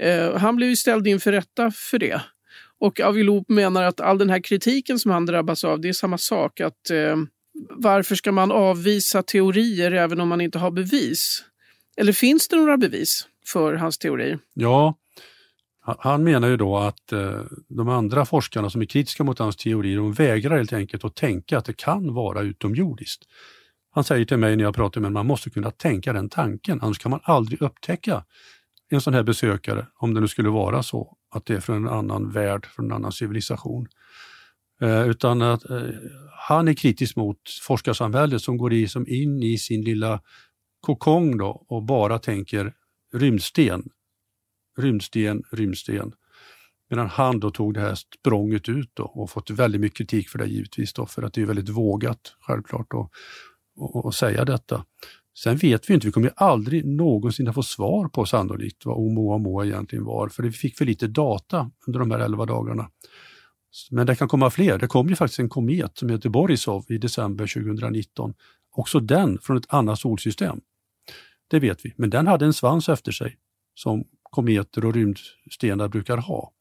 Eh, 0.03 0.37
han 0.37 0.57
blev 0.57 0.69
ju 0.69 0.77
ställd 0.77 1.07
inför 1.07 1.33
rätta 1.33 1.71
för 1.71 1.99
det. 1.99 2.21
Och 2.81 3.01
Avilop 3.01 3.49
menar 3.49 3.83
att 3.83 4.01
all 4.01 4.19
den 4.19 4.31
här 4.31 4.41
kritiken 4.41 4.99
som 4.99 5.11
han 5.11 5.27
drabbas 5.27 5.65
av, 5.65 5.81
det 5.81 5.89
är 5.89 5.93
samma 5.93 6.19
sak. 6.19 6.61
att 6.61 6.91
eh, 6.91 7.17
Varför 7.71 8.15
ska 8.15 8.33
man 8.33 8.53
avvisa 8.53 9.23
teorier 9.23 9.93
även 9.93 10.21
om 10.21 10.29
man 10.29 10.41
inte 10.41 10.59
har 10.59 10.71
bevis? 10.71 11.45
Eller 11.97 12.13
finns 12.13 12.49
det 12.49 12.57
några 12.57 12.77
bevis 12.77 13.29
för 13.47 13.75
hans 13.75 13.99
teorier? 13.99 14.39
Ja, 14.55 14.95
han 15.99 16.25
menar 16.25 16.49
ju 16.49 16.57
då 16.57 16.77
att 16.77 17.13
eh, 17.13 17.41
de 17.69 17.89
andra 17.89 18.25
forskarna 18.25 18.71
som 18.71 18.81
är 18.81 18.87
kritiska 18.87 19.25
mot 19.25 19.39
hans 19.39 19.57
teorier, 19.57 19.97
de 19.97 20.13
vägrar 20.13 20.57
helt 20.57 20.73
enkelt 20.73 21.05
att 21.05 21.17
tänka 21.17 21.59
att 21.59 21.65
det 21.65 21.77
kan 21.77 22.15
vara 22.15 22.41
utomjordiskt. 22.41 23.23
Han 23.91 24.05
säger 24.05 24.25
till 24.25 24.37
mig 24.37 24.57
när 24.57 24.65
jag 24.65 24.75
pratar 24.75 25.01
med 25.01 25.07
honom, 25.07 25.15
man 25.15 25.27
måste 25.27 25.51
kunna 25.51 25.71
tänka 25.71 26.13
den 26.13 26.29
tanken, 26.29 26.81
annars 26.83 26.99
kan 26.99 27.11
man 27.11 27.21
aldrig 27.23 27.63
upptäcka 27.63 28.25
en 28.91 29.01
sån 29.01 29.15
här 29.15 29.23
besökare, 29.23 29.87
om 29.95 30.15
det 30.15 30.21
nu 30.21 30.29
skulle 30.29 30.49
vara 30.49 30.83
så 30.83 31.17
att 31.31 31.47
det 31.47 31.55
är 31.55 31.61
från 31.61 31.77
en 31.77 31.93
annan 31.93 32.31
värld, 32.31 32.67
från 32.67 32.87
en 32.87 32.93
annan 32.93 33.13
civilisation. 33.13 33.87
Eh, 34.81 35.09
utan 35.09 35.43
att 35.43 35.71
eh, 35.71 35.83
han 36.31 36.69
är 36.69 36.75
kritisk 36.75 37.17
mot 37.17 37.39
forskarsamhället 37.63 38.43
som 38.43 38.57
går 38.57 38.73
i, 38.73 38.89
som 38.89 39.09
in 39.09 39.43
i 39.43 39.59
sin 39.59 39.85
lilla 39.85 40.21
kokong 40.81 41.37
då 41.37 41.65
och 41.69 41.83
bara 41.83 42.19
tänker 42.19 42.73
rymdsten, 43.15 43.89
rymdsten, 44.79 45.43
rymdsten. 45.53 46.13
Medan 46.91 47.07
han 47.07 47.41
då 47.41 47.51
tog 47.51 47.75
det 47.75 47.81
här 47.81 47.95
språnget 47.95 48.69
ut 48.69 48.91
då 48.95 49.03
och 49.03 49.31
fått 49.31 49.51
väldigt 49.51 49.81
mycket 49.81 49.99
kritik 49.99 50.29
för 50.29 50.39
det 50.39 50.47
givetvis 50.47 50.93
då, 50.93 51.07
för 51.07 51.23
att 51.23 51.33
det 51.33 51.43
är 51.43 51.47
väldigt 51.47 51.69
vågat 51.69 52.37
självklart 52.41 52.87
att 54.05 54.15
säga 54.15 54.45
detta. 54.45 54.85
Sen 55.43 55.57
vet 55.57 55.91
vi 55.91 55.95
inte, 55.95 56.07
vi 56.07 56.13
kommer 56.13 56.33
aldrig 56.37 56.87
någonsin 56.87 57.49
att 57.49 57.55
få 57.55 57.63
svar 57.63 58.09
på 58.09 58.27
sannolikt 58.27 58.87
vad 58.87 58.97
Oumuamua 58.97 59.67
egentligen 59.67 60.05
var, 60.05 60.29
för 60.29 60.43
vi 60.43 60.53
fick 60.53 60.79
för 60.79 60.85
lite 60.85 61.07
data 61.07 61.71
under 61.87 62.01
de 62.01 62.11
här 62.11 62.19
elva 62.19 62.47
dagarna. 62.47 62.91
Men 63.91 64.07
det 64.07 64.17
kan 64.17 64.29
komma 64.29 64.51
fler. 64.51 64.79
Det 64.79 64.87
kom 64.87 65.09
ju 65.09 65.17
faktiskt 65.17 65.41
en 65.41 65.49
komet 65.49 65.99
som 65.99 66.09
heter 66.09 66.29
Borisov 66.29 66.85
i 66.89 66.99
december 66.99 67.47
2019. 67.47 68.35
Också 68.71 69.01
den 69.01 69.39
från 69.39 69.57
ett 69.57 69.67
annat 69.69 69.99
solsystem. 69.99 70.61
Det 71.49 71.59
vet 71.59 71.85
vi, 71.85 71.95
men 71.97 72.11
den 72.11 72.27
hade 72.27 72.45
en 72.45 72.53
svans 72.53 72.89
efter 72.89 73.13
sig 73.13 73.37
som 73.75 74.05
kometer 74.23 74.85
och 74.85 74.95
rymdstenar 74.95 75.89
brukar 75.89 76.17
ha. 76.17 76.53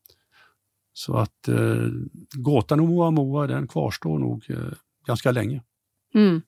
Så 0.94 1.18
att 1.18 1.48
eh, 1.48 1.88
gåtan 2.34 2.80
om 2.80 2.86
Oumuamua 2.90 3.48
den 3.48 3.68
kvarstår 3.68 4.20
nog 4.20 4.46
eh, 4.50 4.58
ganska 5.08 5.32
länge. 5.32 5.64
Mm. 6.14 6.42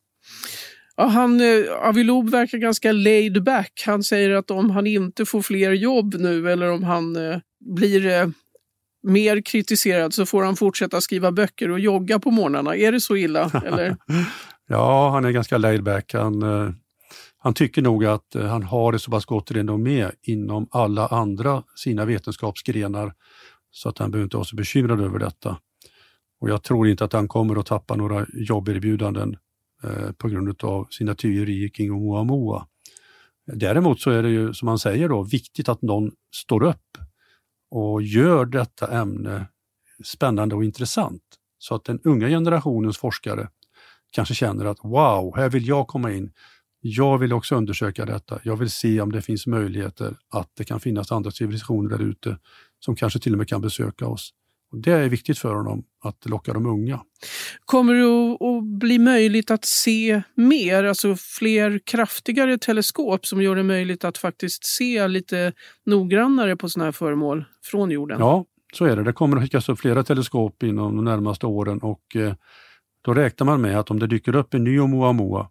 Ja, 0.99 1.05
han, 1.05 1.41
eh, 1.41 1.87
Avilob 1.87 2.29
verkar 2.29 2.57
ganska 2.57 2.91
laid 2.91 3.43
back. 3.43 3.83
Han 3.85 4.03
säger 4.03 4.29
att 4.29 4.51
om 4.51 4.69
han 4.69 4.87
inte 4.87 5.25
får 5.25 5.41
fler 5.41 5.71
jobb 5.71 6.15
nu 6.19 6.51
eller 6.51 6.71
om 6.71 6.83
han 6.83 7.15
eh, 7.15 7.39
blir 7.75 8.07
eh, 8.07 8.27
mer 9.03 9.41
kritiserad 9.41 10.13
så 10.13 10.25
får 10.25 10.43
han 10.43 10.55
fortsätta 10.55 11.01
skriva 11.01 11.31
böcker 11.31 11.71
och 11.71 11.79
jogga 11.79 12.19
på 12.19 12.31
morgnarna. 12.31 12.75
Är 12.75 12.91
det 12.91 12.99
så 12.99 13.15
illa? 13.15 13.51
Eller? 13.65 13.97
ja, 14.67 15.09
han 15.09 15.25
är 15.25 15.31
ganska 15.31 15.57
laid 15.57 15.83
back. 15.83 16.13
Han, 16.13 16.43
han 17.37 17.53
tycker 17.53 17.81
nog 17.81 18.05
att 18.05 18.35
han 18.35 18.63
har 18.63 18.91
det 18.91 18.99
så 18.99 19.11
pass 19.11 19.25
gott 19.25 19.51
med 19.79 20.11
inom 20.21 20.67
alla 20.71 21.07
andra 21.07 21.63
sina 21.75 22.05
vetenskapsgrenar 22.05 23.13
så 23.71 23.89
att 23.89 23.97
han 23.97 24.11
behöver 24.11 24.23
inte 24.23 24.37
vara 24.37 24.45
så 24.45 24.55
bekymrad 24.55 25.01
över 25.01 25.19
detta. 25.19 25.57
Och 26.41 26.49
jag 26.49 26.63
tror 26.63 26.87
inte 26.87 27.05
att 27.05 27.13
han 27.13 27.27
kommer 27.27 27.59
att 27.59 27.65
tappa 27.65 27.95
några 27.95 28.25
jobberbjudanden 28.33 29.37
Eh, 29.83 30.11
på 30.11 30.27
grund 30.27 30.63
av 30.63 30.87
sina 30.89 31.15
teorier 31.15 31.69
kring 31.69 31.91
Oumuamua. 31.91 32.67
Däremot 33.53 34.01
så 34.01 34.11
är 34.11 34.23
det 34.23 34.29
ju 34.29 34.53
som 34.53 34.67
han 34.67 34.79
säger 34.79 35.09
då 35.09 35.23
viktigt 35.23 35.69
att 35.69 35.81
någon 35.81 36.11
står 36.35 36.63
upp 36.63 36.97
och 37.71 38.01
gör 38.01 38.45
detta 38.45 39.01
ämne 39.01 39.45
spännande 40.03 40.55
och 40.55 40.63
intressant 40.63 41.21
så 41.57 41.75
att 41.75 41.83
den 41.83 41.99
unga 42.03 42.27
generationens 42.27 42.97
forskare 42.97 43.49
kanske 44.11 44.33
känner 44.33 44.65
att 44.65 44.77
wow, 44.83 45.37
här 45.37 45.49
vill 45.49 45.67
jag 45.67 45.87
komma 45.87 46.11
in. 46.11 46.31
Jag 46.81 47.17
vill 47.17 47.33
också 47.33 47.55
undersöka 47.55 48.05
detta. 48.05 48.39
Jag 48.43 48.55
vill 48.55 48.69
se 48.69 49.01
om 49.01 49.11
det 49.11 49.21
finns 49.21 49.47
möjligheter 49.47 50.15
att 50.29 50.51
det 50.53 50.63
kan 50.63 50.79
finnas 50.79 51.11
andra 51.11 51.31
civilisationer 51.31 51.89
där 51.89 52.03
ute 52.05 52.37
som 52.79 52.95
kanske 52.95 53.19
till 53.19 53.31
och 53.31 53.37
med 53.37 53.47
kan 53.47 53.61
besöka 53.61 54.07
oss. 54.07 54.33
Och 54.71 54.77
det 54.77 54.91
är 54.91 55.09
viktigt 55.09 55.39
för 55.39 55.53
honom 55.55 55.83
att 56.03 56.25
locka 56.25 56.53
de 56.53 56.65
unga. 56.65 57.01
Kommer 57.65 57.93
det 57.93 58.47
att 58.47 58.79
bli 58.79 58.99
möjligt 58.99 59.51
att 59.51 59.65
se 59.65 60.21
mer, 60.35 60.83
alltså 60.83 61.15
fler 61.15 61.79
kraftigare 61.85 62.57
teleskop 62.57 63.25
som 63.25 63.41
gör 63.41 63.55
det 63.55 63.63
möjligt 63.63 64.03
att 64.03 64.17
faktiskt 64.17 64.65
se 64.65 65.07
lite 65.07 65.53
noggrannare 65.85 66.55
på 66.55 66.69
sådana 66.69 66.85
här 66.85 66.91
föremål 66.91 67.45
från 67.63 67.91
jorden? 67.91 68.19
Ja, 68.19 68.45
så 68.73 68.85
är 68.85 68.95
det. 68.95 69.03
Det 69.03 69.13
kommer 69.13 69.37
att 69.37 69.43
skickas 69.43 69.69
upp 69.69 69.79
flera 69.79 70.03
teleskop 70.03 70.63
inom 70.63 70.95
de 70.95 71.05
närmaste 71.05 71.45
åren 71.45 71.79
och 71.79 72.15
eh, 72.15 72.33
då 73.01 73.13
räknar 73.13 73.45
man 73.45 73.61
med 73.61 73.79
att 73.79 73.91
om 73.91 73.99
det 73.99 74.07
dyker 74.07 74.35
upp 74.35 74.53
en 74.53 74.63
ny 74.63 74.79
Oumuamua 74.79 75.49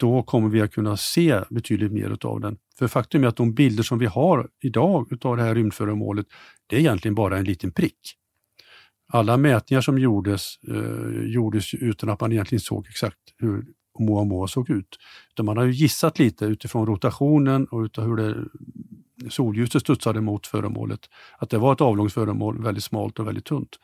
då 0.00 0.22
kommer 0.22 0.48
vi 0.48 0.60
att 0.60 0.72
kunna 0.72 0.96
se 0.96 1.40
betydligt 1.50 1.92
mer 1.92 2.26
av 2.26 2.40
den. 2.40 2.56
För 2.78 2.88
faktum 2.88 3.24
är 3.24 3.28
att 3.28 3.36
de 3.36 3.54
bilder 3.54 3.82
som 3.82 3.98
vi 3.98 4.06
har 4.06 4.48
idag 4.62 5.24
av 5.24 5.36
det 5.36 5.42
här 5.42 5.54
rymdföremålet, 5.54 6.26
det 6.66 6.76
är 6.76 6.80
egentligen 6.80 7.14
bara 7.14 7.38
en 7.38 7.44
liten 7.44 7.72
prick. 7.72 8.16
Alla 9.12 9.36
mätningar 9.36 9.80
som 9.80 9.98
gjordes, 9.98 10.54
eh, 10.68 11.22
gjordes 11.24 11.74
utan 11.74 12.08
att 12.08 12.20
man 12.20 12.32
egentligen 12.32 12.60
såg 12.60 12.86
exakt 12.88 13.18
hur 13.36 13.66
Oumuamua 13.94 14.48
såg 14.48 14.70
ut. 14.70 14.98
Utan 15.30 15.46
man 15.46 15.56
har 15.56 15.64
ju 15.64 15.72
gissat 15.72 16.18
lite 16.18 16.44
utifrån 16.44 16.86
rotationen 16.86 17.64
och 17.64 17.80
utav 17.80 18.04
hur 18.04 18.16
det, 18.16 18.44
solljuset 19.30 19.82
studsade 19.82 20.20
mot 20.20 20.46
föremålet, 20.46 21.00
att 21.38 21.50
det 21.50 21.58
var 21.58 21.72
ett 21.72 21.80
avlångt 21.80 22.12
föremål, 22.12 22.62
väldigt 22.62 22.84
smalt 22.84 23.18
och 23.18 23.26
väldigt 23.26 23.44
tunt. 23.44 23.76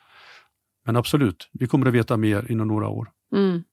Men 0.85 0.95
absolut, 0.95 1.49
vi 1.53 1.67
kommer 1.67 1.85
att 1.85 1.93
veta 1.93 2.17
mer 2.17 2.51
inom 2.51 2.67
några 2.67 2.87
år. 2.87 3.09
Mm. 3.35 3.63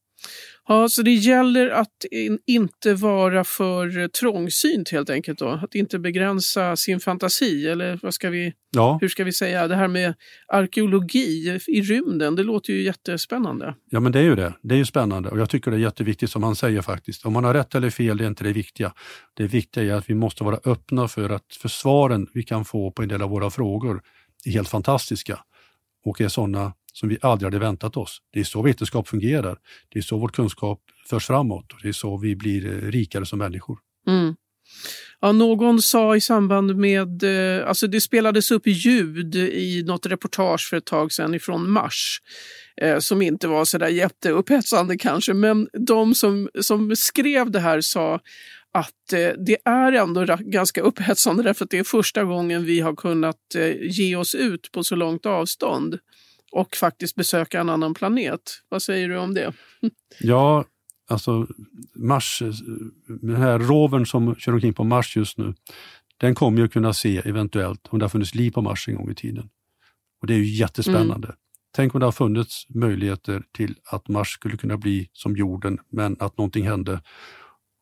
Ja, 0.68 0.88
så 0.88 1.02
det 1.02 1.10
gäller 1.10 1.70
att 1.70 2.04
inte 2.46 2.94
vara 2.94 3.44
för 3.44 4.08
trångsynt 4.08 4.88
helt 4.88 5.10
enkelt 5.10 5.38
då. 5.38 5.48
Att 5.48 5.74
inte 5.74 5.98
begränsa 5.98 6.76
sin 6.76 7.00
fantasi 7.00 7.68
eller 7.68 7.98
vad 8.02 8.14
ska 8.14 8.30
vi, 8.30 8.52
ja. 8.70 8.98
hur 9.00 9.08
ska 9.08 9.24
vi 9.24 9.32
säga, 9.32 9.68
det 9.68 9.76
här 9.76 9.88
med 9.88 10.14
arkeologi 10.48 11.60
i 11.66 11.82
rymden, 11.82 12.36
det 12.36 12.42
låter 12.42 12.72
ju 12.72 12.82
jättespännande. 12.82 13.74
Ja 13.90 14.00
men 14.00 14.12
det 14.12 14.18
är 14.18 14.22
ju 14.22 14.34
det, 14.34 14.54
det 14.62 14.74
är 14.74 14.78
ju 14.78 14.84
spännande 14.84 15.28
och 15.28 15.38
jag 15.38 15.50
tycker 15.50 15.70
det 15.70 15.76
är 15.76 15.80
jätteviktigt 15.80 16.30
som 16.30 16.42
han 16.42 16.56
säger 16.56 16.82
faktiskt. 16.82 17.26
Om 17.26 17.32
man 17.32 17.44
har 17.44 17.54
rätt 17.54 17.74
eller 17.74 17.90
fel, 17.90 18.16
det 18.16 18.24
är 18.24 18.28
inte 18.28 18.44
det 18.44 18.52
viktiga. 18.52 18.92
Det 19.34 19.46
viktiga 19.46 19.84
är 19.94 19.98
att 19.98 20.10
vi 20.10 20.14
måste 20.14 20.44
vara 20.44 20.58
öppna 20.64 21.08
för 21.08 21.30
att 21.30 21.54
för 21.60 21.68
svaren 21.68 22.26
vi 22.34 22.42
kan 22.42 22.64
få 22.64 22.90
på 22.90 23.02
en 23.02 23.08
del 23.08 23.22
av 23.22 23.30
våra 23.30 23.50
frågor 23.50 24.02
är 24.46 24.50
helt 24.50 24.68
fantastiska 24.68 25.38
och 26.04 26.20
är 26.20 26.28
sådana 26.28 26.72
som 26.94 27.08
vi 27.08 27.18
aldrig 27.22 27.46
hade 27.46 27.58
väntat 27.58 27.96
oss. 27.96 28.18
Det 28.32 28.40
är 28.40 28.44
så 28.44 28.62
vetenskap 28.62 29.08
fungerar. 29.08 29.58
Det 29.88 29.98
är 29.98 30.02
så 30.02 30.18
vår 30.18 30.28
kunskap 30.28 30.80
förs 31.10 31.26
framåt 31.26 31.72
och 31.72 31.78
det 31.82 31.88
är 31.88 31.92
så 31.92 32.16
vi 32.16 32.36
blir 32.36 32.66
eh, 32.66 32.90
rikare 32.90 33.26
som 33.26 33.38
människor. 33.38 33.78
Mm. 34.06 34.34
Ja, 35.20 35.32
någon 35.32 35.82
sa 35.82 36.16
i 36.16 36.20
samband 36.20 36.76
med, 36.76 37.22
eh, 37.22 37.68
alltså 37.68 37.86
det 37.86 38.00
spelades 38.00 38.50
upp 38.50 38.66
ljud 38.66 39.34
i 39.34 39.82
något 39.86 40.06
reportage 40.06 40.68
för 40.70 40.76
ett 40.76 40.84
tag 40.84 41.12
sedan 41.12 41.34
ifrån 41.34 41.70
Mars 41.70 42.18
eh, 42.80 42.98
som 42.98 43.22
inte 43.22 43.48
var 43.48 43.64
så 43.64 43.78
där 43.78 43.88
jätteupphetsande 43.88 44.98
kanske, 44.98 45.34
men 45.34 45.68
de 45.72 46.14
som, 46.14 46.48
som 46.60 46.96
skrev 46.96 47.50
det 47.50 47.60
här 47.60 47.80
sa 47.80 48.20
att 48.72 49.12
det 49.46 49.56
är 49.64 49.92
ändå 49.92 50.36
ganska 50.40 50.80
upphetsande 50.80 51.42
därför 51.42 51.64
att 51.64 51.70
det 51.70 51.78
är 51.78 51.84
första 51.84 52.24
gången 52.24 52.64
vi 52.64 52.80
har 52.80 52.94
kunnat 52.94 53.36
ge 53.80 54.16
oss 54.16 54.34
ut 54.34 54.72
på 54.72 54.84
så 54.84 54.96
långt 54.96 55.26
avstånd 55.26 55.98
och 56.54 56.76
faktiskt 56.76 57.14
besöka 57.14 57.60
en 57.60 57.68
annan 57.68 57.94
planet. 57.94 58.40
Vad 58.68 58.82
säger 58.82 59.08
du 59.08 59.18
om 59.18 59.34
det? 59.34 59.52
Ja, 60.20 60.64
alltså 61.08 61.46
Mars, 61.94 62.42
den 63.06 63.36
här 63.36 63.58
rovern 63.58 64.06
som 64.06 64.34
kör 64.34 64.52
omkring 64.52 64.74
på 64.74 64.84
Mars 64.84 65.16
just 65.16 65.38
nu, 65.38 65.54
den 66.16 66.34
kommer 66.34 66.60
ju 66.60 66.68
kunna 66.68 66.92
se 66.92 67.18
eventuellt 67.24 67.88
om 67.90 67.98
det 67.98 68.04
har 68.04 68.10
funnits 68.10 68.34
liv 68.34 68.50
på 68.50 68.62
Mars 68.62 68.88
en 68.88 68.94
gång 68.94 69.10
i 69.10 69.14
tiden. 69.14 69.48
Och 70.20 70.26
Det 70.26 70.34
är 70.34 70.38
ju 70.38 70.44
jättespännande. 70.44 71.28
Mm. 71.28 71.36
Tänk 71.76 71.94
om 71.94 72.00
det 72.00 72.06
har 72.06 72.12
funnits 72.12 72.66
möjligheter 72.68 73.42
till 73.56 73.74
att 73.84 74.08
Mars 74.08 74.28
skulle 74.28 74.56
kunna 74.56 74.76
bli 74.76 75.08
som 75.12 75.36
jorden, 75.36 75.78
men 75.92 76.16
att 76.20 76.38
någonting 76.38 76.66
hände. 76.66 77.00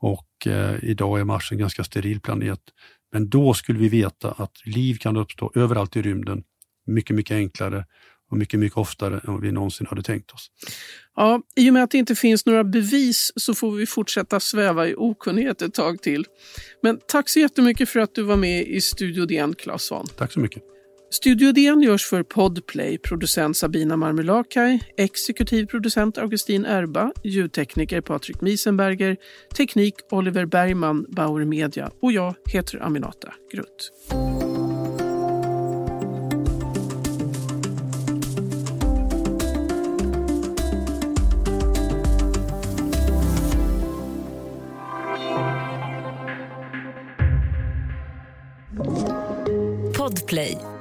Och 0.01 0.47
eh, 0.47 0.85
idag 0.85 1.21
är 1.21 1.25
Mars 1.25 1.53
en 1.53 1.59
ganska 1.59 1.85
steril 1.85 2.21
planet. 2.21 2.61
Men 3.13 3.29
då 3.29 3.55
skulle 3.55 3.79
vi 3.79 3.89
veta 3.89 4.31
att 4.31 4.67
liv 4.67 4.95
kan 4.95 5.17
uppstå 5.17 5.53
överallt 5.55 5.97
i 5.97 6.03
rymden 6.03 6.45
mycket, 6.87 7.17
mycket 7.17 7.35
enklare 7.35 7.87
och 8.33 8.39
mycket, 8.39 8.61
mycket 8.61 8.79
oftare 8.79 9.21
än 9.29 9.41
vi 9.41 9.53
någonsin 9.53 9.87
hade 9.87 10.03
tänkt 10.03 10.33
oss. 10.33 10.51
Ja, 11.17 11.43
I 11.57 11.71
och 11.71 11.75
med 11.75 11.83
att 11.83 11.91
det 11.91 11.99
inte 11.99 12.15
finns 12.15 12.47
några 12.47 12.65
bevis 12.65 13.33
så 13.37 13.55
får 13.55 13.71
vi 13.71 13.87
fortsätta 13.87 14.41
sväva 14.41 14.89
i 14.89 14.95
okunnighet 14.95 15.63
ett 15.63 15.75
tag 15.75 16.03
till. 16.03 16.25
Men 16.83 16.99
tack 17.09 17.29
så 17.29 17.39
jättemycket 17.39 17.89
för 17.89 18.01
att 18.01 18.15
du 18.15 18.23
var 18.23 18.37
med 18.37 18.67
i 18.67 18.81
Studio 18.81 19.27
DN, 19.27 19.55
Claes 19.55 19.83
Svahn. 19.83 20.07
Tack 20.17 20.33
så 20.33 20.41
mycket. 20.41 20.63
Studio 21.11 21.53
DN 21.53 21.83
görs 21.83 22.05
för 22.05 22.23
Podplay, 22.23 22.99
producent 22.99 23.57
Sabina 23.57 23.97
Marmelakai, 23.97 24.81
exekutiv 24.97 25.67
producent 25.67 26.19
Augustin 26.19 26.67
Erba, 26.67 27.13
ljudtekniker 27.25 28.01
Patrik 28.01 28.41
Miesenberger, 28.41 29.17
teknik 29.57 29.95
Oliver 30.11 30.47
Bergman, 30.47 31.07
Bauer 31.09 31.45
Media 31.45 31.91
och 32.03 32.13
jag 32.13 32.35
heter 32.47 32.83
Aminata 32.83 33.35
Grutt. 33.53 33.93
Podplay 50.13 50.72